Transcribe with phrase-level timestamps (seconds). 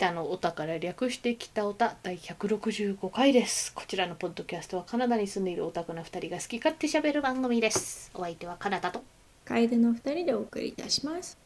[0.00, 3.70] 北のおたから略して北おた第165回です。
[3.74, 8.10] こちらのポッドキャストはカナダに住んでいるオタクな2人が好き勝手喋る番組です。
[8.14, 9.04] お相手はカナダと。
[9.44, 11.36] 楓の二人でお送りいたします。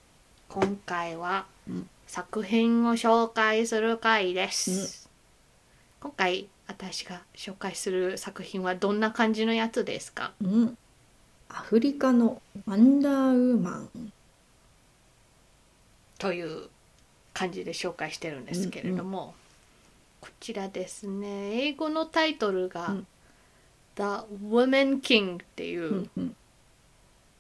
[0.49, 5.11] 今回はうん作品を紹介する回です。
[6.01, 10.33] 今回私が紹介する作品はどんな感じのやつですか？
[10.41, 10.79] うん。
[11.49, 14.13] アフリカのワンダーウーマン。
[16.19, 16.69] という
[17.35, 19.35] 感じで紹介してるんですけれども、
[20.23, 23.07] こちらですね英語のタイトルがうん
[23.97, 24.03] 「The
[24.49, 26.37] Woman King」っていう、うんうん。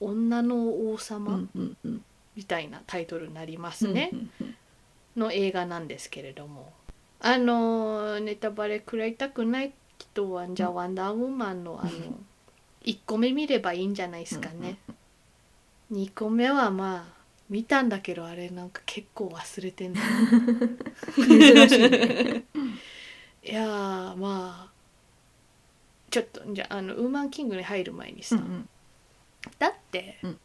[0.00, 0.56] 女の
[0.90, 2.04] 王う様んうんうん。
[2.36, 4.56] みたいなタイトルになりますね、うんうん
[5.16, 6.72] の映画なんですけれども。
[7.20, 11.90] あのネタバレ食らいたくない人はじゃあワンダーウーマンのあの
[12.84, 14.76] 1個目見ればいいんじゃないですかね、
[15.90, 17.13] 2個目はまあ
[17.50, 20.00] 見たんだけどあれなんか結構忘れてんの。
[21.16, 22.44] 珍しいね。
[23.44, 24.70] いやーまあ
[26.10, 28.68] ちょっとじゃああのウーマンキングに入る前にさ、うん
[29.58, 30.38] だって、うん。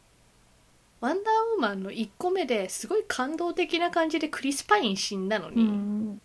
[0.99, 6.21] ワンダーウーマンの1個目ですごい感動的な感じでクリス・パイン死んだのうに、ん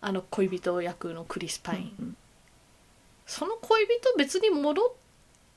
[0.00, 2.16] あの恋人役のクリス・パイン、うん。
[3.26, 4.92] その恋人別に戻っ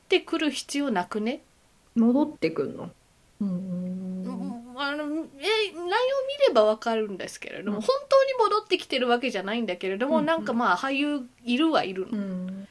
[0.10, 1.42] てくる必要なくね、
[1.96, 2.90] 戻ってくんの？
[3.42, 5.26] うんあのえ内
[5.74, 5.88] 容見
[6.48, 7.82] ればわかるんですけれども、うん。
[7.82, 12.68] 本当に戻ってきてるわけじゃないんだけれども、うんなんかまあ俳優いるはいるの、うん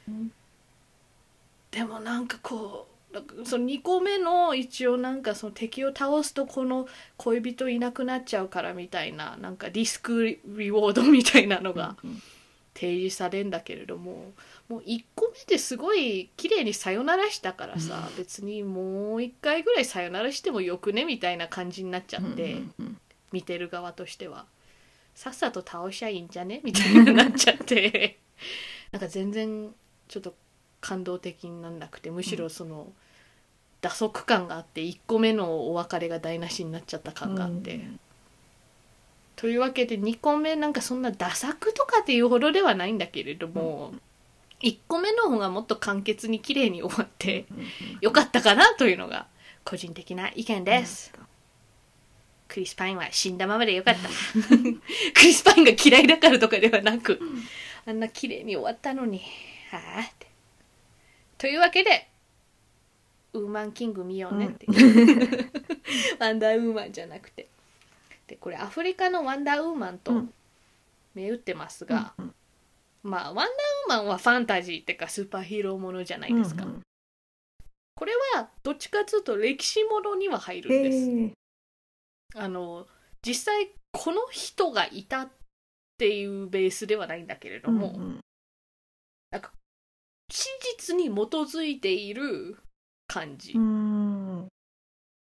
[1.71, 11.95] でもなんかこうなんかその2個目の一応なんかその敵を倒すとこの恋人いなくなっちゃうからみたいななんかリスクリウォードみたいなのが
[12.73, 14.31] 提示されんだけれども
[14.69, 22.97] もう1個目ですごい綺麗にさよならしたからさ、別にもう1回ぐらいさよならしてもよくねみたいな感じになっちゃって、うん
[23.31, 24.45] 見てる側としては。
[25.15, 26.61] さっさと倒しゃいいんじゃね？
[26.63, 28.19] みたいになっちゃって。
[28.91, 29.73] なんか全然
[30.07, 30.35] ちょっと
[30.81, 32.91] 感動的になんなくてむしろその
[33.81, 37.79] 打足感があって1個目のお別れが台無しになっちゃった感があって。
[39.35, 43.93] というわけで2個目なんかそんなダ作とかっていうほどではないんだけれども、
[44.61, 47.45] 1個目の方がもっと簡潔に綺麗に終わって
[48.01, 49.27] よかったかなというのが
[49.63, 51.13] 個人的な意見です。
[52.47, 54.09] クリス・パインは死んだままでよかった。
[54.49, 57.19] クリス・パインが嫌いだからとかではなく、
[57.85, 59.21] あんな綺麗に終わったのに、
[59.71, 60.27] はあって。
[61.37, 62.09] というわけで、
[63.33, 65.51] ウーマンキング見ようねっていう。
[66.19, 67.47] ワンダーウーマンじゃなくて。
[68.31, 70.33] で、これアフリカのワンダーウーマンとうん
[71.13, 72.33] 銘打ってますが、うん
[73.03, 76.63] まあ、ワンダーウーマンはファンタジーっていうかスーパーヒーローものじゃないですか。
[76.63, 76.81] うん
[77.93, 80.97] これはどっちかというと歴史ものには入るんです。
[80.97, 81.33] へえ
[82.33, 82.87] あの
[83.21, 85.29] 実際この人がいたっ
[85.99, 88.19] ていうベースではないんだけれども、うん
[90.33, 92.57] 史実に基づいている
[93.05, 94.47] 感じうん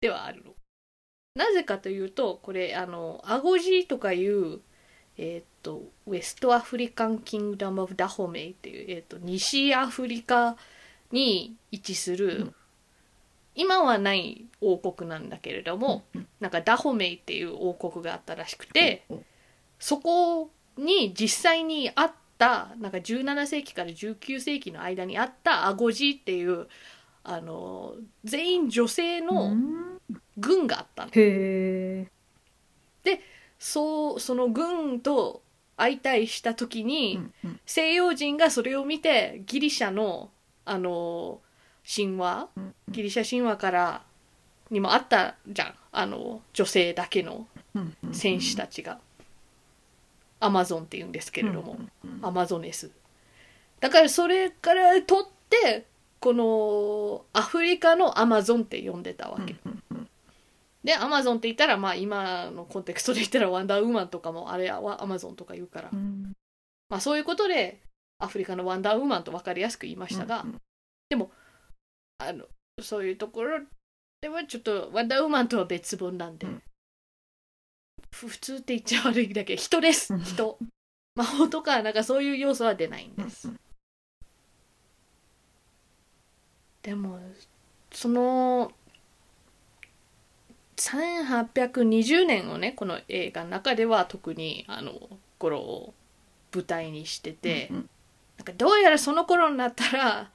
[0.00, 0.55] ではあるの。
[1.36, 4.60] なぜかというとこれあのアゴジーとかいう
[5.18, 10.56] えーっとウェストアフリカン・キングダム・オブ・ダホメイっていう、えーっと西アフリカ
[11.12, 12.54] に位置する、うん。
[13.54, 16.04] 今はない王国なんだけれども、
[16.40, 19.04] なんかダホメイっていう王国があったらしくて、
[19.78, 26.66] そこに実際にあったなんか17世紀から19世紀の間にあったアゴジーっていう
[27.24, 29.98] あの全員女性うのん
[30.38, 32.06] 軍があったの、へ
[33.04, 33.20] え
[33.58, 35.42] そうその軍と
[35.76, 37.60] 相対した時に、うんうん。
[37.66, 40.30] 西洋人がそれを見てギリシャの
[40.64, 41.40] あの
[41.88, 44.02] 神話うんギリシャ神話から
[44.70, 45.74] にもあったじゃん。
[45.92, 48.98] あの女性だけのうんうん戦士たちが、
[50.40, 52.90] アマゾンって言うんですけれども、うんアマゾネス
[53.80, 55.86] だからそれから取って
[56.20, 59.82] このアフリカのアマゾンって呼んでたわけ、うんうん
[60.86, 66.32] でアマゾンって言ったらまあ今のコンテクストで言ったらワンダーウーマンとかもあれはアマゾンとか言うから、うん。
[66.88, 67.82] まあそういうことで
[68.18, 70.60] アフリカのワンダーウーマンと分かりやすく言いましたが、うん
[72.18, 72.46] あの
[72.80, 73.60] そういうところ
[74.20, 76.62] ではちょっとワンダーウーマンとは別物なんで、うん。
[78.10, 80.20] ふ普通って言っちゃ悪いだけ人ですうん。
[80.20, 80.58] 人。
[81.16, 83.50] 魔法とかなんかそういう要素は出ないんです、
[86.82, 87.18] でも
[87.90, 88.70] その
[90.76, 94.92] 1820年をねこの映画の中では特にあの
[95.38, 95.94] 頃を
[96.54, 97.88] 舞台にしてて、うん
[98.36, 100.30] なんかどうやらその頃になったら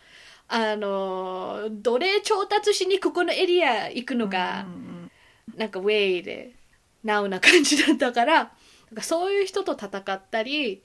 [0.48, 4.92] あの奴隷調達しにここのエリア行くのが、うん。
[5.56, 6.52] なんかウェイで
[7.04, 8.48] ナウな感じだったからなん
[8.96, 10.84] かそういう人と戦ったり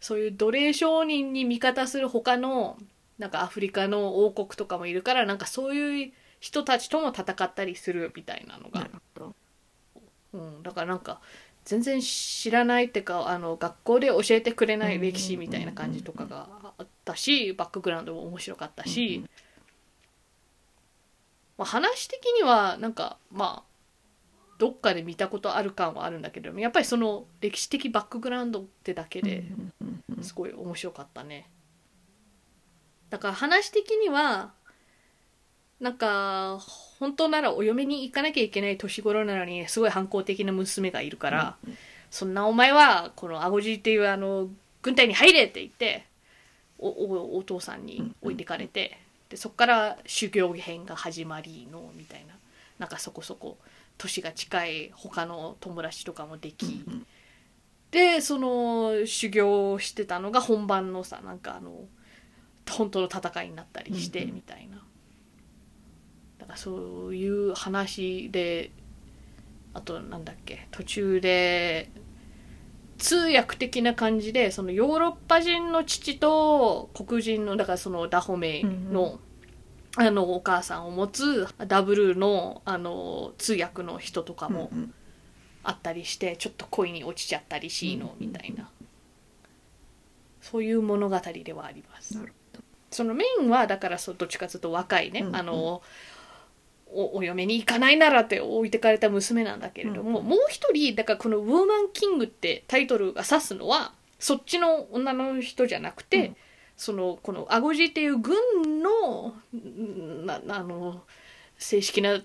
[0.00, 2.76] そういう奴隷商人に味方する他の
[3.18, 6.12] なんかアフリカの王国とかもいるからなんかそういう
[6.42, 8.90] 人たちとも戦ったりするみたいなのが。
[10.32, 11.20] うん、だからなんか
[11.64, 16.48] 全然知らないっていうかあの学校で教えてくれない歴史みたいな感じとかが
[16.78, 19.24] あったしバックグラウンドも面白かったし、
[21.58, 23.72] まあ、話的にはなんかまあ
[24.58, 29.44] どっかで見たことある感はあるんだけどやっぱりその歴史的バックグラウンドってだけで
[30.22, 31.48] すごい面白かったね。
[33.10, 34.54] だから話的には
[35.82, 36.60] なんか
[37.00, 41.56] 本当ならお嫁に行かなきゃいけない年頃なのにすごい反抗的な娘がいるから、
[42.10, 44.48] そんなお前はこのアゴジっていうあの
[44.80, 46.06] 軍隊に入れって言って
[46.78, 48.96] おおお父さんに置いてかれて、
[49.28, 52.34] でそこから修行編が始まりのみたいな。
[52.78, 53.58] なんかそこそこ
[53.98, 56.84] 年が近い他の友達とかもでき、
[57.90, 61.72] でその修行してたのが本番のさなんかあの
[62.68, 64.34] 本当の戦いになったりしてうんうん。
[64.36, 64.91] みたいな、だから
[66.56, 68.70] そういう話で
[69.74, 71.90] あとなんだっけ途中で
[72.98, 79.18] 通訳的な感じでそのヨーロッパ人の父と黒人のだからそのダホメイの、
[79.96, 84.94] あのお母さんを持つダブルのあの通訳の人とかもうんうん。
[85.64, 88.68] あったりしてちょっと恋に落ちちゃったりしいのうんみたいな。
[90.40, 92.18] そういう物語ではあります。
[92.90, 95.36] そのメインはだからそうどっちかというと若いね、うんうん。
[95.36, 95.82] あの
[96.94, 106.36] おお嫁に行かないならって置いてかれた娘なんだけれども、うんもう一人だからこの「ウーマンキング」ってタイトルが指すのはそっちの女の人じゃなくて、うん。
[106.76, 108.34] そのこのアゴジっていう軍
[108.82, 111.02] のんなあの
[111.58, 112.20] 正式な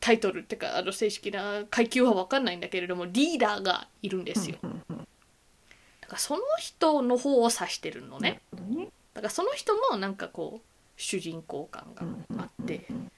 [0.00, 4.58] タイトルっていうかあの正式な階級は分かんないんだけれどもリーダーがいるんですよ。
[4.62, 8.40] だからその人の方を指してるのね。
[9.14, 10.66] だからその人もなんかこう
[10.96, 13.10] 主人公感があってうん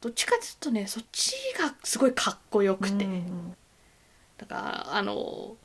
[0.00, 3.56] どっちかっていうとねそっちがすごいかっこよくて、うんうん。
[4.36, 5.56] だからあの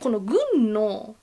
[0.00, 1.14] この軍の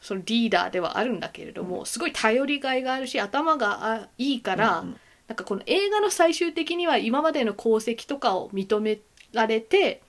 [0.00, 4.96] そのリーダーではあるんだけれども、すごい頼りがいがあるし頭があいいから、うん
[5.28, 8.98] なんかこの映画の最終的には今までの功績とかを認め
[9.32, 10.02] られて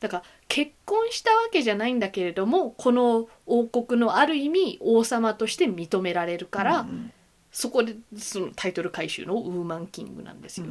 [0.00, 7.12] だから結婚したわけじゃないんだけれどもこの王国のある意味王様として認められるから、うん
[7.58, 10.66] そこでそのタイトル回収のウーマンキングなんですよ。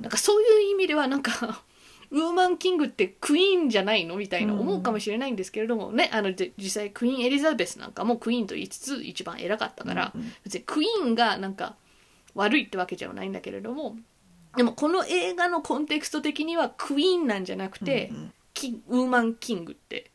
[0.00, 1.64] なんかそういう意味ではなんか
[2.12, 11.74] ウーマンキングってクイーンじゃないのみたいな思うかもしれないんですけれどもね、あので実際クイーンエリザベスなんかもクイーンと言いつつ一番偉かったから、うん別にクイーンがなんか
[12.36, 13.96] 悪いってわけじゃないんだけれども
[14.56, 20.12] でもこの映画のコンテクスト的にはクイーンなんじゃなくて、うんキウーマンキングって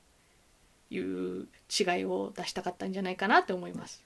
[0.90, 4.02] いう違いを出したかったんじゃないかなって思います。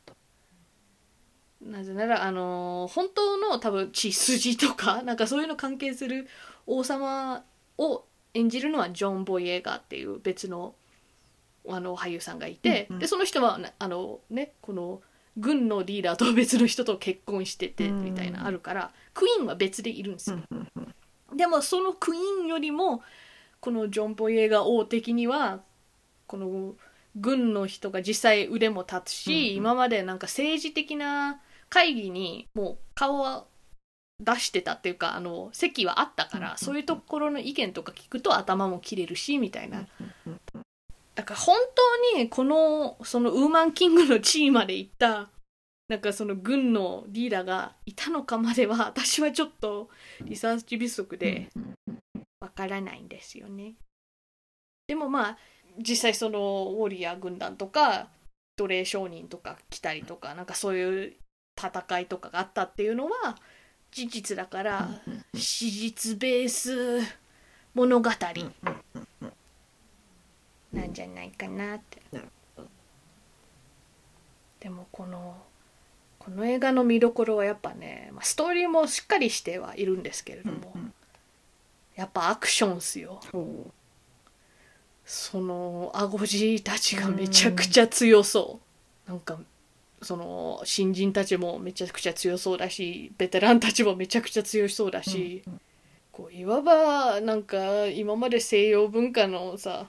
[1.65, 6.27] なぜならあの本当の多分血筋とか なんかそういうの関係する
[6.67, 7.43] 王様
[7.77, 10.75] を演じるのはジョン・ボイエガーっていう別の
[11.67, 12.99] あの俳優さんがいて、うんうん。
[12.99, 15.01] でその人はなあのねこの
[15.37, 18.03] 軍のリーダーと別の人と結婚しててうん。
[18.03, 20.39] みたいなあるから、クイーンは別でいるんですよ。
[20.51, 20.93] うんうん
[21.35, 23.01] でもそのクイーンよりも
[23.59, 25.61] このジョン・ボイエガー王的には
[26.27, 26.75] この
[27.15, 29.55] 軍の人が実際腕も立つし、うんうん。
[29.55, 31.41] 今までなんか政治的な
[31.73, 33.45] 会議にもう顔は
[34.19, 39.87] 出してたっていうかあの席はあったから、そういうところの意見とか聞くと頭も切れるしみたいな、
[40.27, 40.39] うん
[41.15, 41.57] だから本
[42.13, 45.29] 当にこのそのウーマンキングの地位まで行った
[45.87, 49.89] なんかその軍のリーダーがいたのかまでは 私はちょっと
[50.21, 51.49] リサーチ不足で
[52.39, 53.75] わからないんですよね。
[54.87, 55.37] でもまあ
[55.77, 56.39] 実際その
[56.79, 58.09] ウォリアー軍団とか
[58.57, 61.15] 奴隷商人とか来たりとかなんかそういう
[61.57, 63.37] 戦いとかがあったっていうのは
[63.91, 64.89] 事実だから
[65.35, 66.99] 史実ベース
[67.73, 68.09] 物語
[70.71, 72.01] なんじゃないかなって。
[74.59, 75.35] でもこの
[76.19, 80.73] この映画の見どころはやっぱね、まあ、ストーリーもしっかりしてはいるんですけれども、
[81.95, 83.19] やっぱアクションっすよ。
[83.33, 83.69] ほ
[85.05, 88.61] そのアゴジたちがめちゃくちゃ強そ
[89.05, 89.37] う、なんか
[90.03, 95.43] その新人たちもめちゃくちゃ強そうだしベテランたちもめちゃくちゃ強そうだし、
[96.11, 99.87] こういわばなんか今まで西洋文化のさ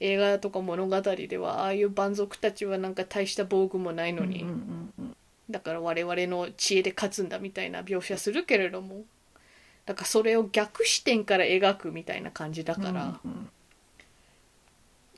[0.00, 4.46] 映画とか物語ではああいう蛮族たちはなんか大した防具もないのに、
[5.50, 9.02] だから我々の知恵で勝つんだみたいな描写するけれども
[9.86, 13.20] だからそれを逆視点から描くみたいな感じだから、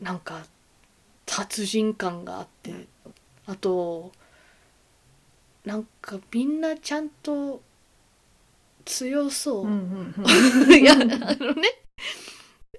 [0.00, 0.44] なんか
[1.26, 2.72] 殺人感があって
[3.46, 4.12] あと
[5.68, 7.60] なんかみんなちゃんと
[8.86, 11.04] 強そう、うんうん いやあの
[11.52, 11.68] ね。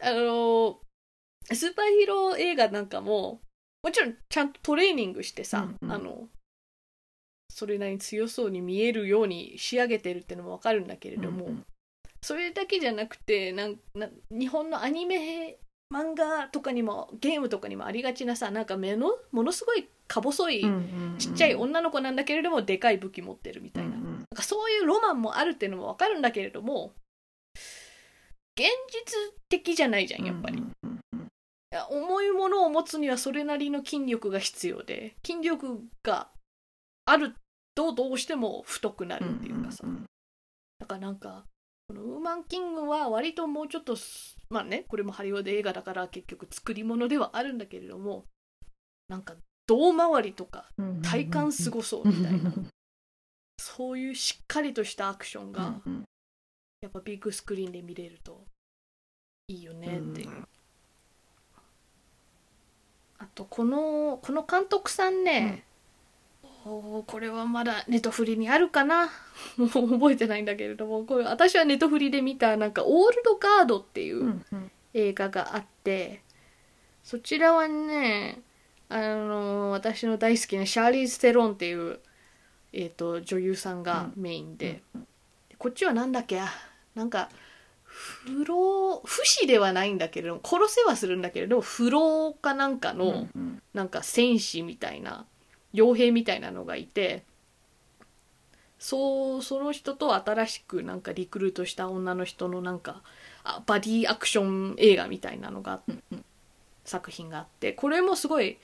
[0.01, 0.81] あの
[1.51, 3.41] スーパーヒーロー映画なんかも
[3.83, 5.91] もちろんちゃんとトレーニングしてさ、うんうん。
[5.91, 6.29] あの
[7.51, 11.65] それなりに強そうに見えるように仕上げてるってのもわかるんだけれども、うん
[12.21, 15.57] それだけじゃなくてなんな日本のアニメ
[15.93, 26.93] 漫画とかにもゲームとかにもありがちなさなんか目のものすごいか細いうんちっちゃい女の子なんだけれどもでかい武器持ってるみたいな,、なんかそういうロマンもあるっていうのもわかるんだけれども
[28.55, 30.61] 現実的じゃないじゃんやっぱり、い
[31.71, 36.27] や重いものを持つにはそれなりの筋力が必要で筋力が
[37.05, 37.35] ある
[37.73, 39.85] とどうしても太くなるっていうかさ、
[40.79, 41.45] だからなんか
[41.89, 48.25] このウーマンキングは割ともうちょっとすまあねこれもハリウッド映画だから結局作り物ではあるんだけれども
[49.07, 49.33] なんか
[49.65, 50.69] 胴回りとか
[51.01, 52.53] 体感すごそうみたいな
[53.57, 55.81] そういうしっかりとしたアクションが
[56.81, 58.45] やっぱビッグスクリーンで見れると
[59.47, 60.29] いいよねっていう。
[63.17, 65.65] あとこのこの監督さんね、
[66.71, 69.09] おーこれはまだネトフリにあるかな？
[69.57, 74.41] もう覚えてないんだけれどもこれ私はネトフリで見たなんか「オールドガード」っていう
[74.93, 76.21] 映画があって
[77.03, 78.41] そちらはね
[78.89, 81.99] あの私の大好きなシャーリーズ・テロンっていう、
[82.73, 84.81] えー、と女優さんがメインで、
[85.57, 86.39] こっちはなんだっけ？
[86.39, 86.49] あ
[86.95, 87.29] なんか
[87.83, 93.27] 不老不死ではないんだけれども殺せはするんだけれども不老かなんかの、
[93.73, 95.25] なんか戦士みたいな
[95.73, 97.23] 傭兵みたいなのがいて
[98.79, 103.01] そうその人と新しくなんかリクルートした女の人のなんか
[103.43, 105.81] あバディアクション映画みたいなのが
[106.85, 108.57] 作品があってこれもすごい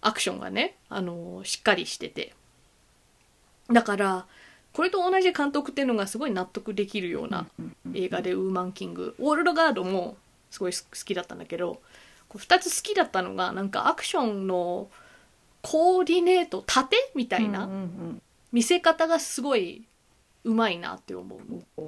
[0.00, 2.32] アクションがね、あのしっかりしてて。
[3.70, 4.26] だから
[4.72, 7.46] これと同じ監督っていうのがすごい納得できるような
[7.94, 10.16] 映画で「ウーマンキング」「ウォールドガード」も
[10.50, 11.82] すごい好きだったんだけど
[12.28, 14.88] こう2つ好きだったのがなんかアクションの
[15.62, 17.68] コーディネート盾みたいな
[18.52, 19.86] 見せ方がすごい
[20.44, 21.36] うまいなって思
[21.76, 21.82] う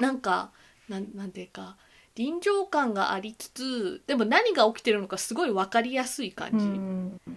[0.00, 0.50] なんか
[0.88, 1.76] なんなんていうか
[2.14, 7.30] 臨場感がありつつでも何が起きてるのかすごい分かりやすい感じ、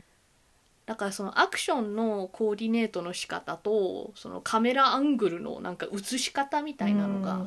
[0.86, 7.42] だからそのアクションのコーディネートの仕方とそのカメラアングルのなんか映し方みたいなのが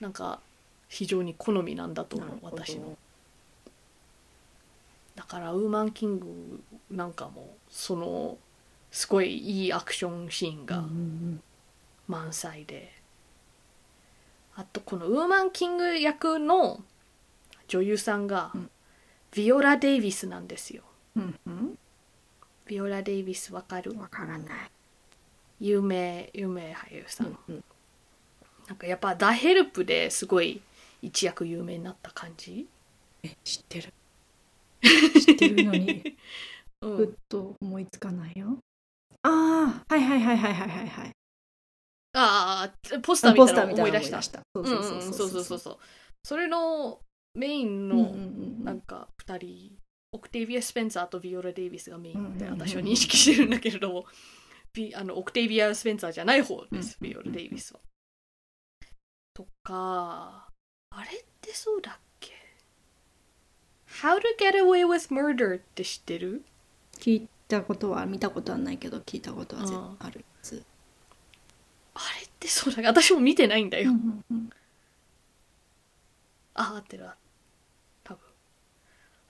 [0.00, 0.40] なんか
[0.88, 2.96] 非常に好みなんだと思う私の
[5.14, 8.38] だからウーマンキングなんかもその
[8.90, 10.84] すごいいいアクションシーンが
[12.08, 12.92] 満載で、
[14.54, 16.80] あとこのウーマンキング役の
[17.68, 18.70] 女優さんがうん。
[19.34, 20.82] ビオラ・デイビスなんですよ。
[22.66, 23.98] ビオラ・デイビスわかる？
[23.98, 24.48] わからない。
[25.58, 27.38] 有名有名俳優さん、
[28.68, 30.60] なんかやっぱ「ダ・ヘルプ」ですごい
[31.00, 32.68] 一躍有名になった感じ、
[33.22, 33.90] え知ってる
[35.20, 36.16] 知ってるのに。
[36.82, 36.96] うん。
[36.96, 38.58] ふっと思いつかないよ。
[39.22, 41.12] ああはいはいはいはいはいはいはい。
[42.14, 43.66] ああポスター見たい出した。
[43.66, 44.42] ら思い出した。
[44.54, 45.78] そうそうそうそう
[46.24, 47.00] それの
[47.34, 48.12] メインの
[48.64, 49.78] なんか2人
[50.12, 54.06] オクテービア・スペンサーとビオラ・デイビスがメインでうんうんうん私は認識してるんだけれども
[54.74, 57.80] ビあのオクテービア・スペンサーじゃない方です、ビオラ・デイビスは。
[59.34, 60.48] とか
[60.90, 62.11] あれってそうだっけ
[64.02, 66.42] ?How to get away with murder って知ってる？
[66.98, 70.62] 聞いたことは見たことはないけど聞いたことはあるやつ
[71.94, 73.90] あれってそうだ私も見てないんだよ。
[73.90, 74.50] うんうん
[76.54, 77.16] あ、合ってるわ。
[78.04, 78.20] 多分。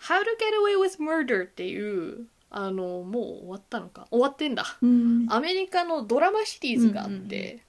[0.00, 4.08] How to get away with murder っていう、あの、もう終わったのか。
[4.10, 4.64] 終わってんだ。
[4.82, 7.60] うんアメリカのドラマシリーズがあって、うんうんう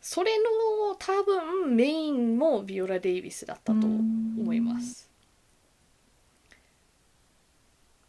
[0.00, 5.09] それの多分メインもビオラ・デイビスだったと思います。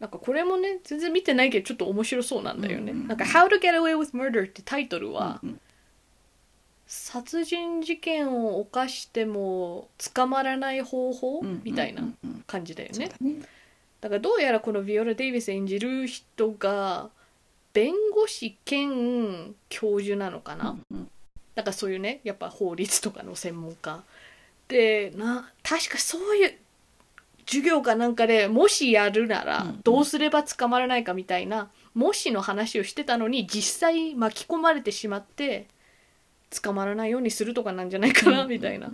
[0.02, 2.90] なんかこれもね全然見てないけどちょっと面白そうなんだよね。
[2.90, 5.60] うんうんなんか「How to Get Away with Murder」ってタイトルは、うん
[6.94, 12.16] 殺人事件を犯しても捕まらない方法うんみたいなうん。
[12.24, 13.08] うん感じだよね。
[13.08, 13.36] だね。
[14.00, 17.08] だからどうやらこのビオラ・デイビス演じる人が
[17.72, 21.08] 弁護士兼教授なのかな、うん。
[21.54, 24.02] なんかそういうねやっぱ法律とかの専門家。
[24.66, 26.58] でな確かそういう
[27.46, 35.66] 授業かなんかでもしやるならうんどうすれば捕まらないかみたいな、もしの話をしてたのに実際巻き込まれてしまって
[36.62, 38.90] 捕まらないようにするとかなんじゃないかな、みたいな。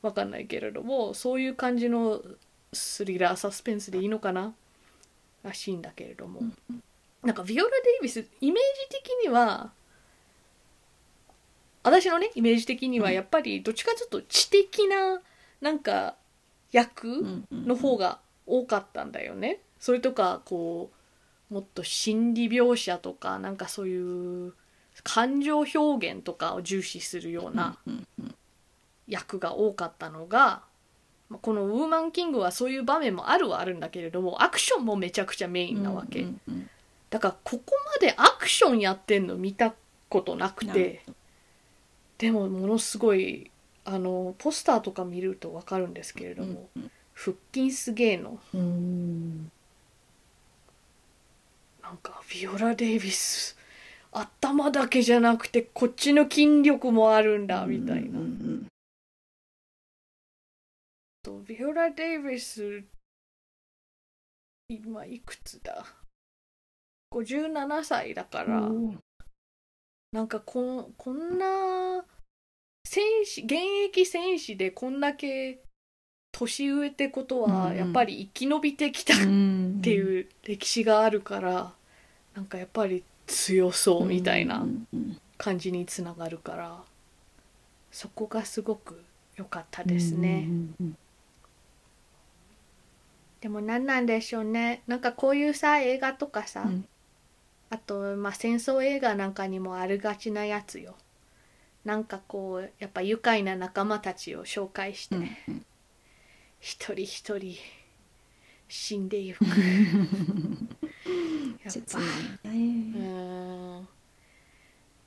[0.00, 2.22] わかんないけれどもそういう感じの
[2.72, 4.54] スリラーサスペンスでいいのかな
[5.42, 6.40] らしいんだけれども、
[7.24, 9.72] なんかビオラ・デイビスイメージ的には
[11.82, 15.20] 私のねイメージ的にはやっぱりどっちかというと知的な
[15.60, 16.14] なんか
[16.72, 19.60] 役の方が多かったんだよね。
[19.78, 20.90] それとかこ
[21.50, 24.54] うもっと心理描写とかなんかそういう
[25.02, 27.78] 感情表現とかを重視するような
[29.06, 30.62] 役が多かったのが
[31.42, 36.26] この「ウーマンキング」はそういう場面もあるはあるんだけれどもアクションもめちゃくちゃメインなわけ、
[37.10, 39.74] だからここまでアクションやってんの見た
[40.08, 41.04] ことなくて
[42.18, 43.50] でもものすごい
[43.90, 46.68] あのポスターとか見ると分かるんですけれども、
[47.14, 48.38] 腹筋すげえの。
[51.82, 53.56] なんかビオラ・デイビス
[54.12, 58.20] 頭だけじゃなくてこっちの筋力もあるんだみたいな。
[61.22, 62.84] とビオラ・デイビス
[64.68, 65.86] 今いくつだ
[67.10, 68.68] ？57歳だから
[70.12, 72.04] なんかここんな
[72.88, 73.52] 選手現
[73.84, 75.58] 役選手でこんだけ
[76.32, 79.24] 年上ってことはやっぱり生き延びてきたって
[79.92, 81.72] いう歴史があるから
[82.34, 84.66] なんかやっぱり強そうみたいな
[85.36, 86.78] 感じにつながるから
[87.92, 89.02] そこがすごく
[89.36, 90.48] 良かったですね。
[93.42, 94.82] でも何なんでしょうね。
[94.86, 96.88] なんかこういうさ映画とかさ、うん、
[97.68, 100.96] あとまあ戦争映画なんかにもあるがちなやつよ
[101.88, 105.64] なんかこうやっぱ愉快な仲間たちを紹介して、うん、
[106.60, 107.56] 一人一人
[108.68, 109.42] 死んでいく。
[109.48, 109.52] や
[111.70, 111.98] っぱ。
[112.44, 113.88] うん。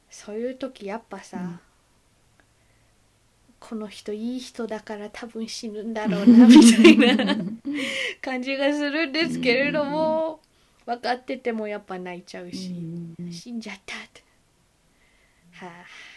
[0.09, 1.59] そういう時やっぱさ、うん。
[3.59, 7.35] この人いい人だから多分死ぬんだろうなみたいな
[8.23, 10.39] 感じがするんですけれども
[10.87, 12.73] 分かっててもやっぱ泣いちゃうし
[13.29, 14.23] 死んじゃったって。
[15.51, 16.10] はあ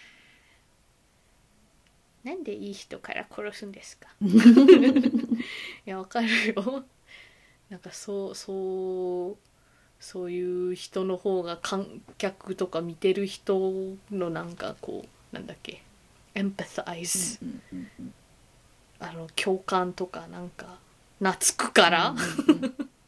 [2.24, 4.08] なんでいい人から殺すんですか？
[4.24, 4.26] い
[5.84, 6.84] やわかるよ。
[7.70, 9.36] なんかそうそう
[10.00, 15.82] そういう人の方が観客とか見てる人のなんかこうなんだっけ？
[16.34, 17.38] エンパサイズ、
[18.98, 20.78] あの共感とかなんか
[21.20, 22.14] 懐くから、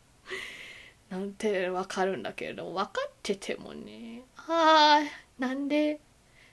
[1.10, 5.98] なんてわかるんだけれど分かっててもねああなんで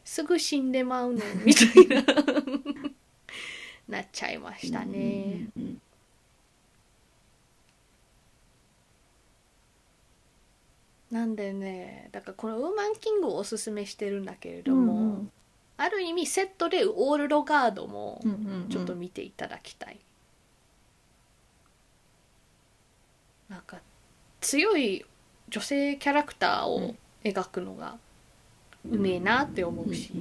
[0.03, 2.03] すぐ死んでまうのみたいな。
[3.87, 5.47] なっちゃいましたね。
[11.11, 15.31] なんでねだからこのウーマンキングをおすすめしてるんだけれども、うんうん、
[15.77, 18.19] ある意味セットでオールドガードも
[18.69, 19.99] ちょっと見ていただきたい、
[23.47, 23.77] なんか
[24.41, 25.05] 強い
[25.49, 27.99] 女性キャラクターを描くのが
[28.89, 30.11] うめえなって思うし、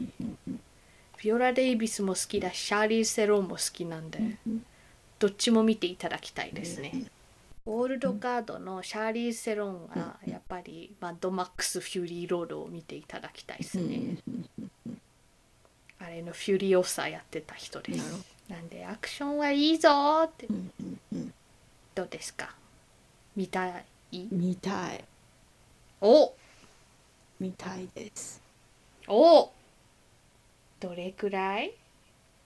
[1.23, 4.19] ビオラ・デイビスも好きだしシャーリー・セロンも好きなんで、
[5.19, 7.05] どっちも見ていただきたいですね、
[7.65, 14.19] オールドガードのシャーリーズ・セロンはやっぱりマッドマックス・フューリー・ロードを見ていただきたいですね、
[16.01, 18.33] あれのフュリオサやってた人です。
[18.49, 19.89] なんでアクションはいいぞ
[20.25, 20.49] って、
[21.95, 22.55] どうですか？
[23.37, 23.69] 見た
[24.11, 24.29] い？
[24.31, 25.05] 見たい。
[26.01, 26.35] お！
[27.39, 28.42] 見たいです
[29.09, 29.51] お
[30.81, 31.73] どれくらい？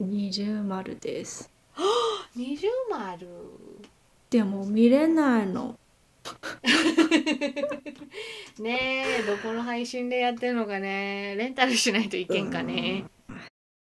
[0.01, 1.51] 二重丸です。
[2.35, 3.29] 二重丸。
[4.31, 5.79] でも見れないの。
[8.59, 11.37] ねえどこの配信でやってるのかね。
[11.37, 13.05] レンタルしないといけんかね、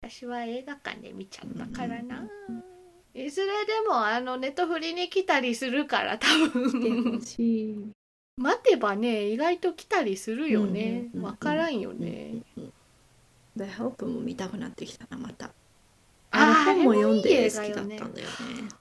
[0.03, 2.29] 私は映画館で見ちゃったからな、
[3.15, 7.23] いずれでもあのネットフリに来たりするから多分。
[8.39, 11.11] 待てばね意外と来たりするよね。
[11.21, 12.37] わ、からんよね
[13.57, 15.51] 大ホープも見たくなってきたなまた。
[16.31, 18.15] あ本も読んで好きだったんだよね。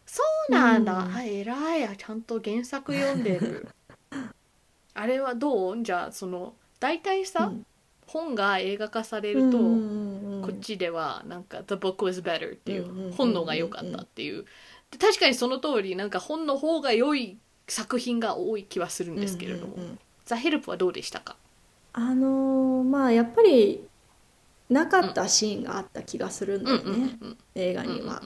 [0.06, 3.68] そうなんだ、うん、あ偉いやちゃんと原作読んでる。
[4.94, 5.84] あれはどう？
[5.84, 7.66] じゃあその大体さ、うん、
[8.08, 14.46] 本が映画化されると、こっちではなんか「The book was better」っていう本のが良かったっていう。
[15.00, 19.78] 確かにその通りなんか本の方が良い作品が多い気はするんですけれども、
[20.26, 21.36] ザ・ヘルプはどうでしたか？
[21.94, 23.86] あのー、まあやっぱり
[24.72, 27.18] なかったシーンがあった気がするんだよね、
[27.56, 28.24] 映画には、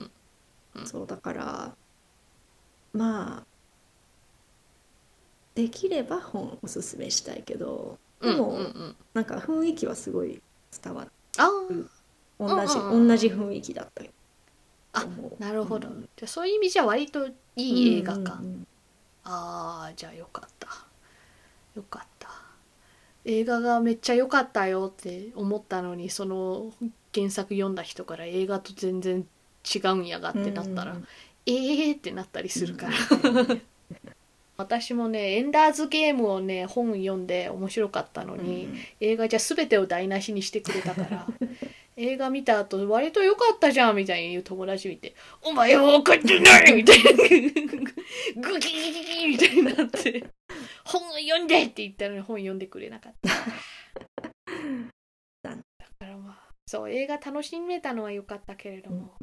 [0.84, 1.76] そうだから
[2.92, 3.46] まあ
[5.54, 8.58] できれば本おすすめしたいけどでも、
[9.12, 10.40] なんか雰囲気はすごい
[10.82, 11.10] 伝わる。
[12.38, 13.88] 同じ、同じ雰囲気だっ
[14.92, 15.42] たと思う。
[15.42, 16.02] なるほど、うん。
[16.02, 18.66] じゃあそういう意味じゃ割といい映画か、うんうん
[19.28, 20.68] ああじゃあよかった。
[21.74, 22.15] よかった
[23.26, 26.72] 映画がめっちゃ良かったよって思ったのにその
[27.12, 29.26] 原作読んだ人から映画と全然
[29.74, 31.06] 違うんやがってなったら、うん
[31.48, 32.92] えーってなったりするから、
[34.56, 41.26] 私もねエンダーズゲームをね本読んで面白かったのに、映画じゃ全てを台無しにしてくれたから
[41.96, 46.72] 映画見た後割と良かったじゃんみたいに言う友達見て「お前は分かってない!
[46.76, 50.24] 」みたいなグキギギギギみたいになって
[50.84, 53.28] 「本を読んで!」って言ったのに本読んでくれなかった。
[55.42, 55.56] だ
[55.98, 59.14] からまあそう映画楽しめたのは良かったけれども、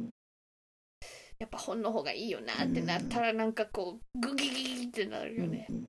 [1.38, 5.84] やっぱ本の方がいいよなってなったらなんかこうグギギギってなるよね、うん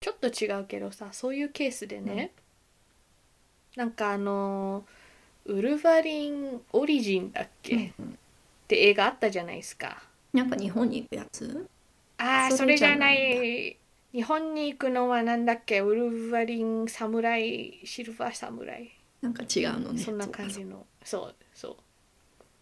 [0.00, 2.32] ちょっと違うけどさそういうケースでね、
[3.78, 8.18] なんかあのーウルヴァリンオリジンだっけ、っうん。
[8.66, 10.02] て映画あったじゃないですか。
[10.32, 11.66] なんか日本に行くやつ？
[12.18, 13.68] ああそそれじゃなない。
[13.68, 13.76] い
[14.12, 15.78] 日本に行くのはなんだっけ？
[15.80, 18.90] ウルヴァリン侍シルバー侍
[19.22, 20.02] なんか違うのね。
[20.02, 20.84] そんな感じの。
[21.04, 21.76] そうそう。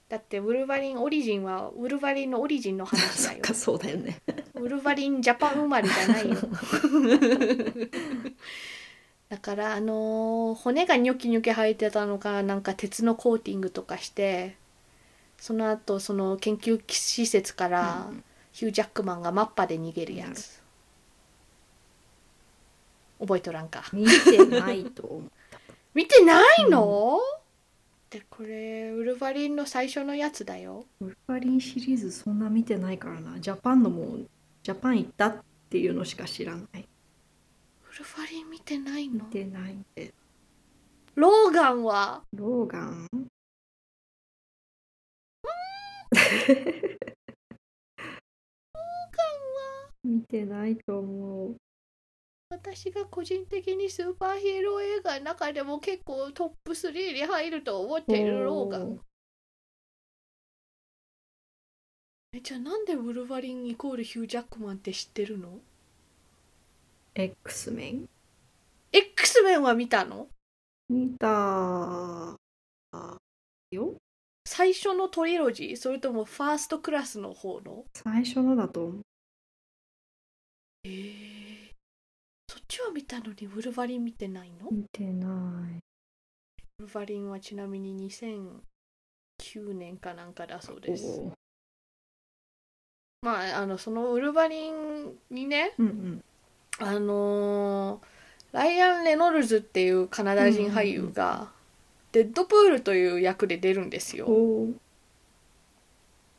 [0.08, 3.42] だってウルヴァリンオリジンはウルヴァリンのオリジンの話だよ。
[3.54, 4.20] そうだよね。
[4.54, 6.36] ウルヴァリンジャパン生まれじゃないよ
[9.28, 14.56] だからあのー骨がニョキニョキ生えてたのかなんか鉄のコーティングとかして
[15.38, 20.62] その後その研究施設からうんヒュー・ジャックマンがマッパで逃げるやつ。
[23.20, 23.84] 覚えとらんか。
[23.92, 25.30] 見てないと思う
[25.92, 27.18] 見てないの、
[28.08, 30.86] でこれウルヴァリンの最初のやつだよ。
[31.02, 33.38] ウルヴァリンシリーズそんな見てないからな。
[33.40, 34.20] ジャパンのも
[34.62, 36.85] ジャパン行ったっていうのしか知らない
[37.96, 39.24] ウルヴァリン見てないの？
[39.24, 40.12] 見てないんで
[41.14, 42.20] ローガンは？
[42.34, 43.06] ローガン？
[50.04, 51.56] 見てないと思う。
[52.50, 59.00] 私が個人的にスーパーヒーロー映画の中でも結構トップ3に入ると思っているローガン。
[62.34, 65.60] えじゃあなんでウルヴァリンイコールヒュー・ジャックマンって知ってるの？
[67.18, 68.08] X メン
[68.92, 70.28] X メンは見たの？
[70.90, 72.36] 見た。
[73.70, 73.94] よ。
[74.44, 75.76] 最初のトリロジー？
[75.78, 77.84] それともファーストクラスの方の？
[77.94, 79.00] 最初のだと思う。
[80.84, 81.72] えー、
[82.48, 84.70] そっちは見たのにウルヴァリン見てないの？
[84.70, 85.78] 見てない。
[86.80, 91.22] ウルヴァリンはちなみに2009年かなんかだそうです。
[93.22, 96.22] まああのそのウルヴァリンにねうんうん
[96.78, 98.06] あのー
[98.52, 101.50] ライアン・レノルズっていうカナダ人俳優が、
[102.12, 104.26] デッドプールという役で出るんですよ。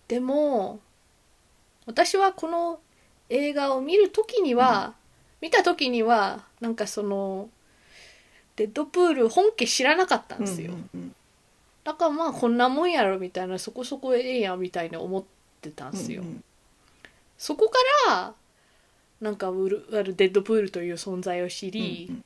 [0.07, 0.79] でも、
[1.85, 2.79] 私はこの
[3.29, 4.95] 映画を見るときには、
[5.41, 7.49] 見たときには、なんかその、
[8.55, 10.71] デッドプール本家知らなかったんですよ。
[10.71, 11.15] うんうん
[11.83, 15.23] だからまあこんなもんやろみたいな、そこそこええやんみたいな思っ
[15.61, 16.21] てたんですよ。
[16.21, 16.43] うんうん
[17.37, 18.33] そこから、
[19.21, 22.23] なんかウルあのデッドプールという存在を知り、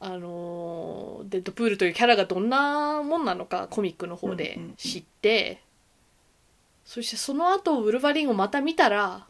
[0.00, 5.60] あのーデッドプールというキャラがどんなもんなのかコミックの方で知って、
[6.84, 9.26] そしてその後ウルヴァリンをまた見たら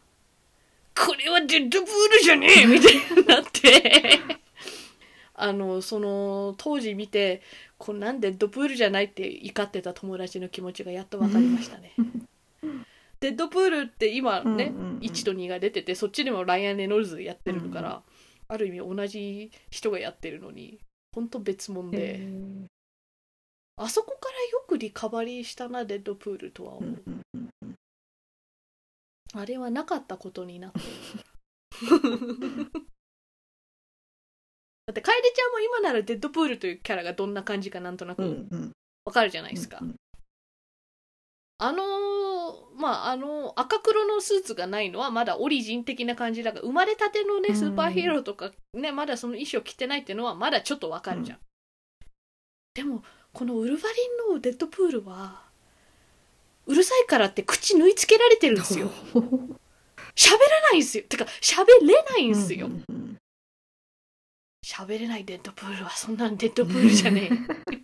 [0.95, 4.21] これはデッドプールじゃねえみたいになって
[5.35, 7.43] あのその当時見て
[7.79, 11.93] こんなんデッドプールじゃないって怒ってた友達の気持ちがやっと分かりましたね。
[13.23, 14.99] デッドプールって今ね、うんうんうん。
[14.99, 18.03] 1と2が出ててそっちでもライアン・レノルズやってるから、
[18.49, 20.81] ある意味同じ人がやってるのに
[21.15, 22.67] ほんと別物で、へー
[23.77, 27.75] あそこからよくリカバリーしたなデッドプールとは思う、うんうんうんうん。
[29.35, 30.81] あれはなかったことになって。
[30.81, 30.85] る
[34.87, 38.73] だって楓ちゃんも今ならデッドプールというキャラがどんな感じかなんとなうんくうん。
[39.05, 39.97] わかるじゃないですか、うんうん
[41.63, 42.33] あのー
[42.77, 51.39] まああの赤黒のスーツがないのはまだオリジン的な感じだから生まれたてのねスーパーヒーローとかねまだその衣装着てないっていうのはまだちょっとわかるじゃん、
[52.75, 53.87] でもこのウルヴァリ
[54.31, 55.43] ンのデッドプールは
[56.67, 58.91] うるさいからって口縫い付けられてるんですよ。
[60.15, 61.05] 喋らないんですよ。
[61.09, 62.67] てか喋れないんですよ。
[62.67, 62.85] うん。
[62.89, 63.17] うん。
[64.65, 67.31] 喋れないデッドプールはそんなんデッドプールじゃね
[67.71, 67.73] え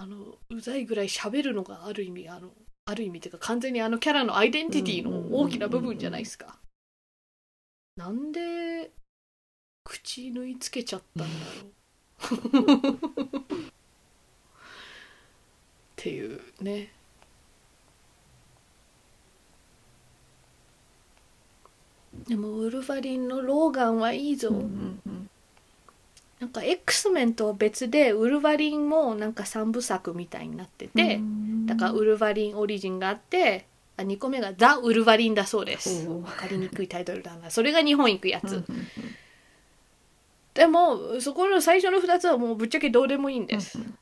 [0.00, 2.48] あのうざいぐらい喋るのがある意味あの
[2.86, 6.58] ある意味っていうか完全にあのキャラのアイデンティティの大きな部分じゃないですか。
[7.96, 8.92] なんで
[9.84, 11.68] 口縫い付けちゃったんだろ
[16.58, 16.64] う。
[16.64, 16.94] ね。
[22.26, 25.19] でもウルヴァリンのローガンはいいぞ、うんうんうん
[26.40, 31.66] なんか X メンとは別でウルヴァリンもなんか3部作みたいになってて、うん。
[31.66, 33.66] だからウルヴァリンオリジンがあって
[33.98, 36.06] あ2個目がザ・ウルヴァリンだそうです。
[36.06, 37.50] 分かりにくいタイトルだな。
[37.50, 38.64] それが日本行くやつ、
[40.54, 43.94] でもそこの最初の2つはもうぶっちゃけどうでもいいんです、うん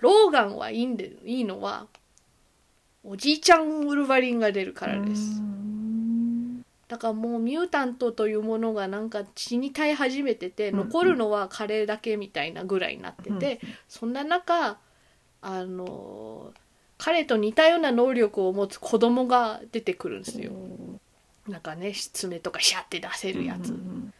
[0.00, 1.88] ローガンはいいんでいいのは
[3.02, 5.57] おじいちゃんウルヴァリンが出るからです、うん
[6.88, 13.70] だからもうミュータントというものがなんか死に絶え始めててうん残るのは彼だけみたいなぐらいになってて、うん。
[13.88, 14.78] そんな中
[15.42, 16.52] あの
[16.96, 20.52] 彼と似たような能力を持つ子供が出てくるんですよ。
[21.46, 23.68] なんかね爪とかシャって出せるやつ。
[23.68, 24.12] うん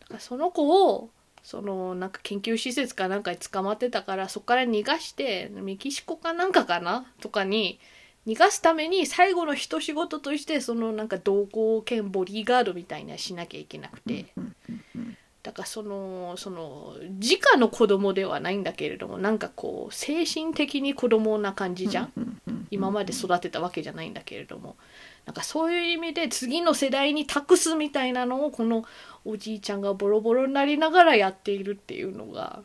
[0.00, 1.10] だからその子を
[1.42, 7.06] そのなんか研究施設かなんかに捕まってたからそこから逃がしてメキシコかなんかかな？
[7.20, 7.78] とかに
[8.26, 14.26] 逃がすために最後の一仕事としてそのなんか同行兼ボディーガードみたいなしなきゃいけなくて。
[15.42, 22.12] だからそのその直の子供ではないんだけれどもなんかこう精神的に子供な感じじゃん。
[22.72, 24.74] 今まで育てたわけじゃないんだけれども。
[25.24, 28.84] なんかそういう意味で次の世代に託すみたいなのをこの
[29.24, 32.62] おじいちゃんがボロボロになりながらやっているっていうのが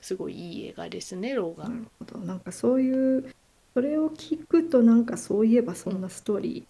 [0.00, 1.90] すごいいい映画ですねローガなるン。
[1.98, 2.18] ほど。
[2.18, 3.34] なんかそういう
[3.76, 6.66] それを聞くとなんかそういえばそんなストーリ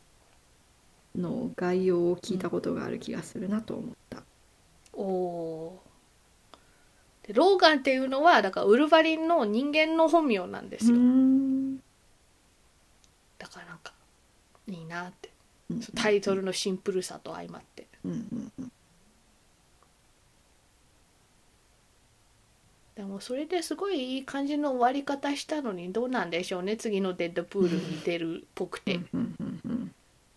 [1.17, 4.25] ーの概要を聞いたことがある気がするなと思った。
[4.93, 10.97] おーでローガンっていうのはだからウルヴァリンの人間の本名なんですよ。
[10.97, 11.77] ん
[13.39, 13.93] だからなんか
[14.67, 15.31] いいなって
[15.95, 17.87] タイトルのシンプルさと相まって。
[18.05, 18.73] うんうんうん
[22.97, 28.99] でもそれですごいいい感じの終わり方したのにどうなんでしょうね次のデッドプールに出るっぽくて、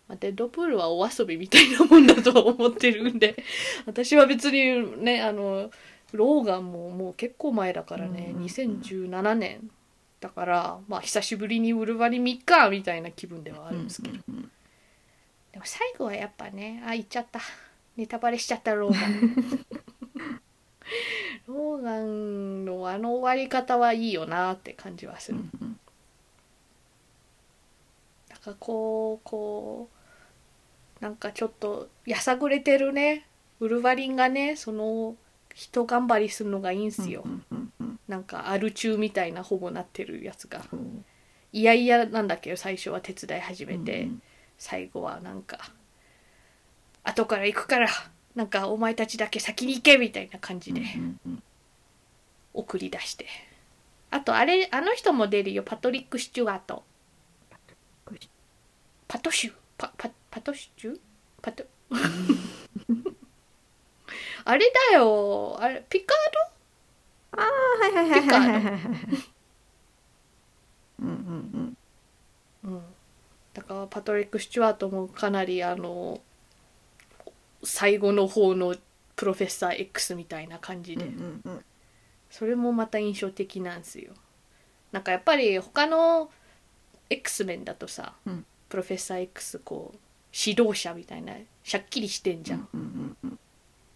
[0.10, 3.42] まあ、デッドプールはお遊びみたいなもんだとは思ってるんで
[3.88, 5.72] 私は別にねあの
[6.12, 9.72] ローガンももう結構前だからね、うん2017年
[10.20, 17.40] だからまあ久しぶりにウルヴァリン3日みたいな気分ではあるんですけど、でも最後はやっぱねあ言っちゃった。
[18.00, 19.66] ネタバレしちゃったローガン
[21.48, 25.80] ローガンのあの終わり方はいいよなって感じはする、うん
[28.30, 29.90] なんかこうこ
[31.02, 33.26] うなんかちょっとやさぐれてるね。
[33.60, 35.18] ウルヴァリンがねその
[35.54, 40.64] 人頑張りするのがいいんすよ、うんうんうんなんかアル中みたいなほぼなってるやつが。
[40.72, 41.06] うん
[41.52, 44.22] いやいやなんだけど最初は手伝い始めて、うん。
[44.60, 45.72] 最後はなんか
[47.04, 47.88] 後から行くから
[48.36, 50.82] なんかお前たちだけ先に行けみたいな感じで
[52.54, 53.26] 送り出して。
[54.12, 55.64] あとあれあの人も出るよ。
[55.64, 56.84] パトリック・シチュワート。
[59.08, 61.00] パトシュパパパトシュ？
[61.42, 61.64] パト？
[64.46, 65.58] あれだよ。
[65.60, 66.14] あれピカ
[67.32, 67.42] あー
[67.82, 68.74] はいはいはいはいはいはい。
[68.74, 68.82] はい
[71.02, 71.78] うんうん
[72.64, 72.72] うん。
[72.72, 72.82] うん、
[73.54, 76.22] だからパトリック・シチュワートもかなりあの
[77.64, 78.76] 最後の方の
[79.16, 81.66] プロフェッサー X みたいな感じで、うんうん
[82.30, 84.14] それもまた印象的なんですよ。
[84.92, 86.30] なんかやっぱり他の
[87.10, 88.46] X メンだとさ、うん。
[88.70, 89.98] プロフェッサー X こう
[90.32, 93.40] 指導者みたいなしゃっきりしてんじゃん、うんうん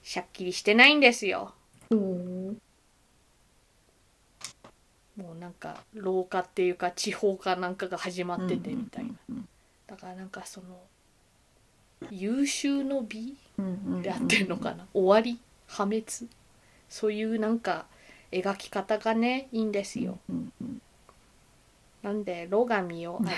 [0.02, 1.54] しゃっきりしてないんですよ。
[1.92, 2.58] うん
[5.16, 9.48] もうなんか廊下っていうか地方かなんかが始まっててみたいな、うん。
[9.86, 10.82] だからなんかその
[12.12, 13.36] 優秀の美
[14.02, 15.40] であってんのかな、終わり？
[15.68, 16.04] 破滅？
[16.90, 17.86] そういうなんか
[18.32, 20.20] 描き方がねいいんですよ、
[22.02, 23.36] なんでロガ見ようあれ？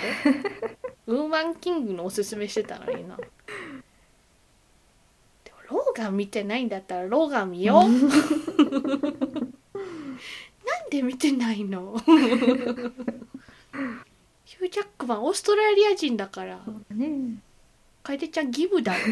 [1.06, 3.16] ウーマンキングのおすすめしてたのにな。
[3.16, 3.22] で
[5.52, 7.80] もローガン見てないんだったらローガン見よ。
[7.80, 7.88] う な
[10.84, 11.96] んで見てないの？
[14.44, 16.60] ヒュージャックマンオーストラリア人だから。
[16.90, 17.36] ね
[18.06, 19.04] 楓ちゃんギブだよ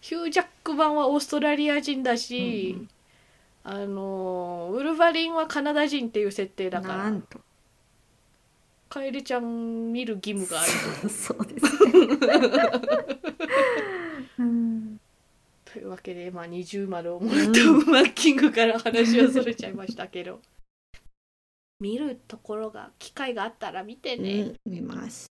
[0.00, 2.88] ヒュージャックマンはオーストラリア人だし、うん
[3.64, 6.96] あのウルヴァリンはカナダ人っていう設定だから。
[6.96, 7.38] なんと。
[8.88, 10.64] 楓ちゃん見る義務があ
[11.02, 11.10] る。
[11.10, 11.92] そうですね。
[14.38, 14.98] う ん
[15.66, 20.40] というわけでまあ20丸をもらったウーマンキングから話はそれちゃいましたけど
[21.80, 25.30] 見るところが機会があったら見てね、うん見ます。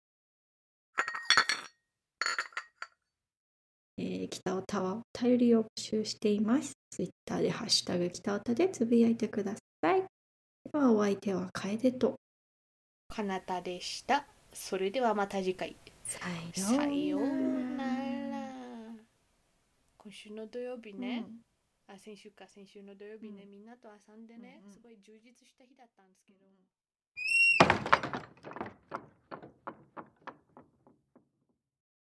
[3.98, 6.72] えー、北オタはお便りを募集しています。
[6.92, 10.04] ツイッターでハッシュタグ北オタでつぶやいてください。
[10.72, 12.16] まあお相手は楓と。
[13.10, 14.26] かなたでした。
[14.54, 15.76] それではまた次回。
[16.06, 16.20] さ
[16.56, 17.28] さよう
[17.76, 18.50] なら。
[19.98, 21.26] 今週の土曜日ね、
[21.92, 23.52] あ先週か先週の土曜日ね、うん。
[23.52, 24.74] みんなと遊んでね、うんうん。
[24.74, 26.46] すごい充実した日だったんですけど、